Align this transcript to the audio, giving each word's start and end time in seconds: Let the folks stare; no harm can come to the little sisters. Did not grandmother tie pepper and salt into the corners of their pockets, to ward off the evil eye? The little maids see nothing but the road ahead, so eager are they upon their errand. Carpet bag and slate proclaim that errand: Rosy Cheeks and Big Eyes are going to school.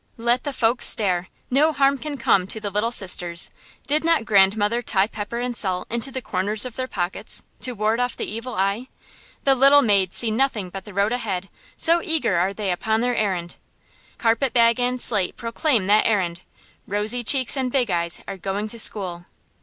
Let 0.17 0.45
the 0.45 0.51
folks 0.51 0.87
stare; 0.87 1.27
no 1.51 1.71
harm 1.71 1.99
can 1.99 2.17
come 2.17 2.47
to 2.47 2.59
the 2.59 2.71
little 2.71 2.91
sisters. 2.91 3.51
Did 3.85 4.03
not 4.03 4.25
grandmother 4.25 4.81
tie 4.81 5.05
pepper 5.05 5.37
and 5.37 5.55
salt 5.55 5.85
into 5.91 6.09
the 6.11 6.23
corners 6.23 6.65
of 6.65 6.75
their 6.75 6.87
pockets, 6.87 7.43
to 7.59 7.73
ward 7.73 7.99
off 7.99 8.17
the 8.17 8.25
evil 8.25 8.55
eye? 8.55 8.87
The 9.43 9.53
little 9.53 9.83
maids 9.83 10.15
see 10.15 10.31
nothing 10.31 10.71
but 10.71 10.85
the 10.85 10.93
road 10.95 11.11
ahead, 11.11 11.49
so 11.77 12.01
eager 12.01 12.37
are 12.37 12.51
they 12.51 12.71
upon 12.71 13.01
their 13.01 13.15
errand. 13.15 13.57
Carpet 14.17 14.53
bag 14.53 14.79
and 14.79 14.99
slate 14.99 15.37
proclaim 15.37 15.85
that 15.85 16.07
errand: 16.07 16.41
Rosy 16.87 17.23
Cheeks 17.23 17.55
and 17.55 17.71
Big 17.71 17.91
Eyes 17.91 18.21
are 18.27 18.37
going 18.37 18.69
to 18.69 18.79
school. 18.79 19.25